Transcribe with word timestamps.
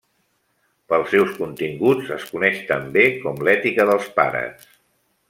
Pels 0.93 1.11
seus 1.15 1.35
continguts 1.41 2.09
es 2.17 2.25
coneix 2.31 2.63
també 2.71 3.05
com 3.27 3.39
l'ètica 3.49 3.87
dels 3.91 4.09
pares. 4.17 4.67